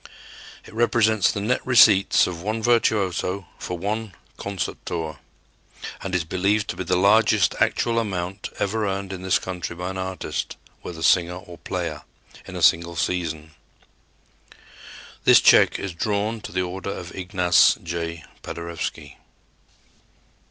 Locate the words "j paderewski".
17.83-19.17